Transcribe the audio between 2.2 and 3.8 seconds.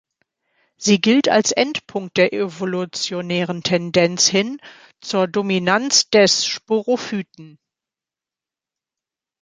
evolutionären